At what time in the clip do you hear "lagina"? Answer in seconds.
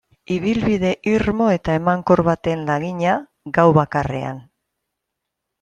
2.71-3.19